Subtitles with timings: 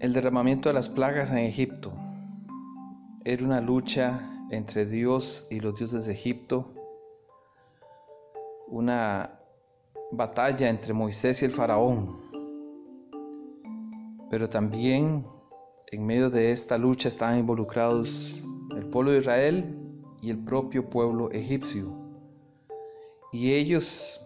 [0.00, 1.92] El derramamiento de las plagas en Egipto
[3.22, 6.72] era una lucha entre Dios y los dioses de Egipto,
[8.66, 9.38] una
[10.10, 12.18] batalla entre Moisés y el faraón.
[14.30, 15.26] Pero también
[15.88, 18.40] en medio de esta lucha estaban involucrados
[18.74, 19.76] el pueblo de Israel
[20.22, 21.92] y el propio pueblo egipcio.
[23.32, 24.18] Y ellos,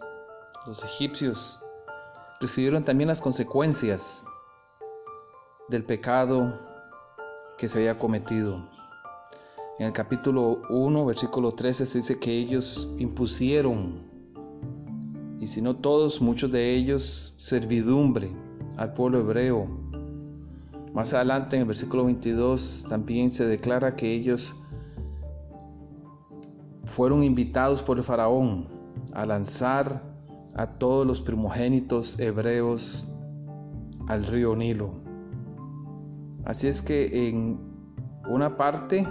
[0.69, 1.61] los egipcios,
[2.41, 4.25] recibieron también las consecuencias
[5.69, 6.61] del pecado
[7.57, 8.69] que se había cometido.
[9.79, 14.03] En el capítulo 1, versículo 13 se dice que ellos impusieron,
[15.41, 18.31] y si no todos, muchos de ellos, servidumbre
[18.77, 19.67] al pueblo hebreo.
[20.93, 24.55] Más adelante en el versículo 22 también se declara que ellos
[26.87, 28.69] fueron invitados por el faraón
[29.13, 30.03] a lanzar
[30.55, 33.09] a todos los primogénitos hebreos
[34.07, 35.04] al río Nilo.
[36.45, 37.59] Así es que en
[38.29, 39.07] una parte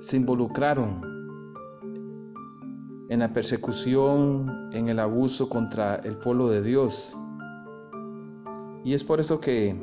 [0.00, 1.10] se involucraron
[3.08, 7.16] en la persecución, en el abuso contra el pueblo de Dios.
[8.84, 9.74] Y es por eso que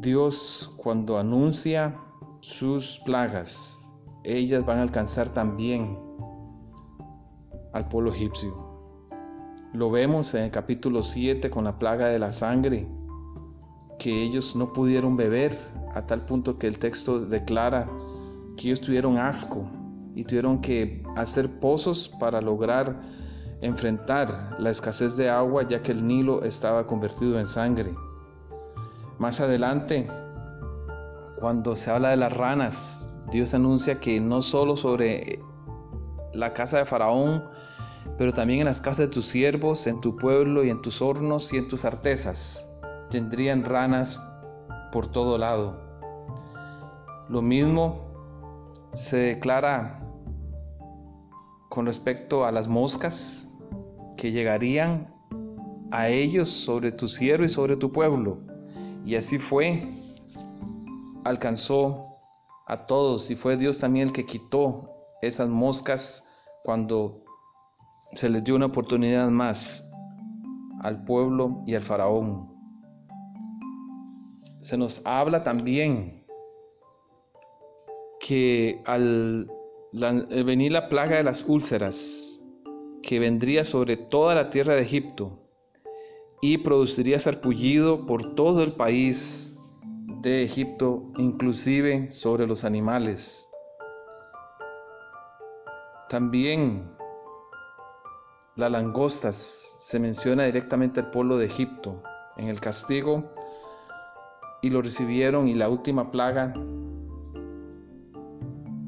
[0.00, 1.94] Dios cuando anuncia
[2.40, 3.78] sus plagas,
[4.24, 5.98] ellas van a alcanzar también
[7.74, 8.54] al pueblo egipcio.
[9.74, 12.88] Lo vemos en el capítulo 7 con la plaga de la sangre,
[13.98, 15.58] que ellos no pudieron beber
[15.94, 17.88] a tal punto que el texto declara
[18.56, 19.68] que ellos tuvieron asco
[20.14, 23.00] y tuvieron que hacer pozos para lograr
[23.60, 27.94] enfrentar la escasez de agua ya que el Nilo estaba convertido en sangre.
[29.18, 30.06] Más adelante,
[31.40, 35.40] cuando se habla de las ranas, Dios anuncia que no solo sobre
[36.32, 37.44] la casa de Faraón,
[38.16, 41.52] pero también en las casas de tus siervos, en tu pueblo y en tus hornos
[41.52, 42.67] y en tus artesas,
[43.10, 44.20] tendrían ranas
[44.92, 45.76] por todo lado.
[47.28, 48.08] Lo mismo
[48.94, 50.02] se declara
[51.68, 53.48] con respecto a las moscas
[54.16, 55.14] que llegarían
[55.90, 58.38] a ellos sobre tu siervo y sobre tu pueblo.
[59.04, 59.88] Y así fue,
[61.24, 62.16] alcanzó
[62.66, 64.90] a todos y fue Dios también el que quitó
[65.22, 66.24] esas moscas
[66.64, 67.22] cuando
[68.12, 69.86] se les dio una oportunidad más
[70.82, 72.57] al pueblo y al faraón.
[74.68, 76.26] Se nos habla también
[78.20, 79.50] que al
[80.44, 82.38] venir la plaga de las úlceras,
[83.02, 85.38] que vendría sobre toda la tierra de Egipto
[86.42, 89.56] y produciría sarpullido por todo el país
[90.20, 93.48] de Egipto, inclusive sobre los animales.
[96.10, 96.94] También
[98.54, 102.02] las langostas se menciona directamente al pueblo de Egipto
[102.36, 103.32] en el castigo
[104.62, 106.52] y lo recibieron y la última plaga,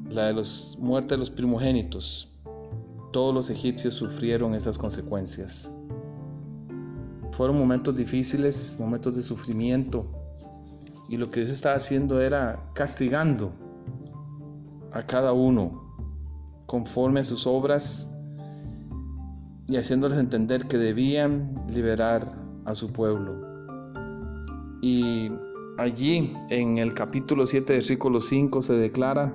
[0.08, 2.32] la de los muerte de los primogénitos,
[3.12, 5.72] todos los egipcios sufrieron esas consecuencias.
[7.32, 10.06] Fueron momentos difíciles, momentos de sufrimiento
[11.08, 13.52] y lo que Dios estaba haciendo era castigando
[14.92, 15.91] a cada uno
[16.66, 18.08] conforme a sus obras
[19.66, 22.32] y haciéndoles entender que debían liberar
[22.64, 23.48] a su pueblo.
[24.82, 25.31] Y
[25.81, 29.35] allí en el capítulo 7, versículo 5 se declara,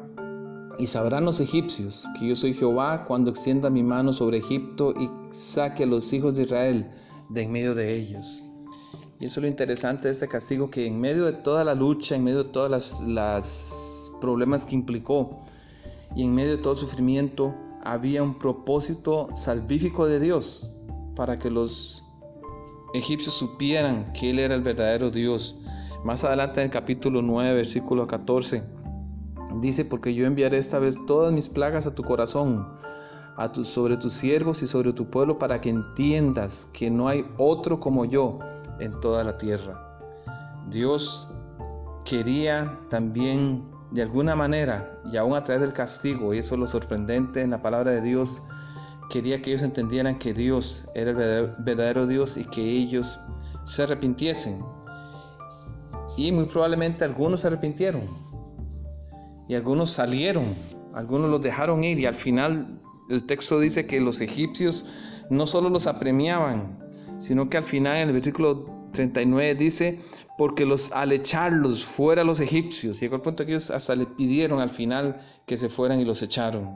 [0.77, 5.09] y sabrán los egipcios que yo soy Jehová cuando extienda mi mano sobre Egipto y
[5.31, 6.85] saque a los hijos de Israel
[7.29, 8.43] de en medio de ellos.
[9.19, 12.15] Y eso es lo interesante de este castigo, que en medio de toda la lucha,
[12.15, 15.45] en medio de todos los problemas que implicó
[16.15, 20.69] y en medio de todo sufrimiento, había un propósito salvífico de Dios
[21.15, 22.03] para que los
[22.93, 25.57] egipcios supieran que Él era el verdadero Dios.
[26.05, 28.61] Más adelante en el capítulo 9, versículo 14,
[29.59, 32.67] dice, porque yo enviaré esta vez todas mis plagas a tu corazón,
[33.37, 37.25] a tu, sobre tus siervos y sobre tu pueblo, para que entiendas que no hay
[37.39, 38.37] otro como yo
[38.79, 39.97] en toda la tierra.
[40.69, 41.27] Dios
[42.05, 46.67] quería también de alguna manera, y aún a través del castigo, y eso es lo
[46.67, 48.43] sorprendente en la palabra de Dios,
[49.09, 53.19] quería que ellos entendieran que Dios era el verdadero Dios y que ellos
[53.63, 54.74] se arrepintiesen.
[56.17, 58.03] Y muy probablemente algunos se arrepintieron.
[59.47, 60.55] Y algunos salieron,
[60.93, 62.79] algunos los dejaron ir y al final
[63.09, 64.85] el texto dice que los egipcios
[65.29, 66.79] no solo los apremiaban,
[67.19, 69.99] sino que al final en el versículo 39 dice,
[70.37, 74.59] porque los al echarlos fuera los egipcios, llegó el punto que ellos hasta le pidieron
[74.59, 76.69] al final que se fueran y los echaron.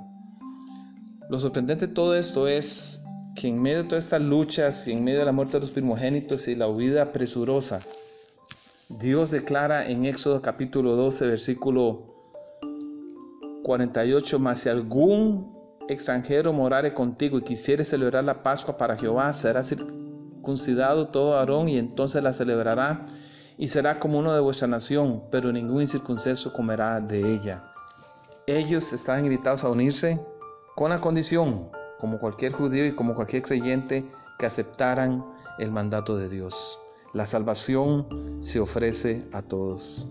[1.29, 3.01] Lo sorprendente de todo esto es
[3.35, 5.71] que en medio de todas estas luchas y en medio de la muerte de los
[5.71, 7.79] primogénitos y la huida presurosa,
[8.89, 12.05] Dios declara en Éxodo capítulo 12, versículo
[13.61, 15.55] 48, mas si algún
[15.87, 21.77] extranjero morare contigo y quisiere celebrar la Pascua para Jehová, será circuncidado todo Aarón y
[21.77, 23.05] entonces la celebrará
[23.59, 27.71] y será como uno de vuestra nación, pero ningún incircunceso comerá de ella.
[28.47, 30.19] Ellos están invitados a unirse
[30.75, 31.69] con la condición,
[31.99, 34.03] como cualquier judío y como cualquier creyente,
[34.39, 35.23] que aceptaran
[35.59, 36.79] el mandato de Dios.
[37.13, 40.07] La salvación se ofrece a todos.